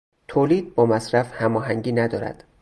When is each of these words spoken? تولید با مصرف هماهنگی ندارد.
تولید 0.27 0.75
با 0.75 0.85
مصرف 0.85 1.33
هماهنگی 1.41 1.91
ندارد. 1.91 2.43